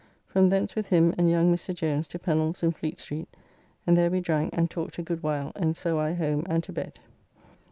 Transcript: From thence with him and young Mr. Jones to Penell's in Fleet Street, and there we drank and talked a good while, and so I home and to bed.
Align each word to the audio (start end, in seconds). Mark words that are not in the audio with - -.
From 0.25 0.49
thence 0.49 0.73
with 0.73 0.87
him 0.89 1.13
and 1.15 1.29
young 1.29 1.53
Mr. 1.53 1.75
Jones 1.75 2.07
to 2.07 2.17
Penell's 2.17 2.63
in 2.63 2.71
Fleet 2.71 2.97
Street, 2.97 3.27
and 3.85 3.95
there 3.95 4.09
we 4.09 4.19
drank 4.19 4.49
and 4.57 4.67
talked 4.67 4.97
a 4.97 5.03
good 5.03 5.21
while, 5.21 5.51
and 5.55 5.77
so 5.77 5.99
I 5.99 6.13
home 6.13 6.43
and 6.49 6.63
to 6.63 6.73
bed. 6.73 6.99